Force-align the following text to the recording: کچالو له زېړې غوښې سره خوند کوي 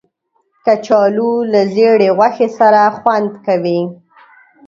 کچالو 0.65 1.31
له 1.51 1.61
زېړې 1.73 2.09
غوښې 2.17 2.47
سره 2.59 2.81
خوند 2.97 3.31
کوي 3.45 3.81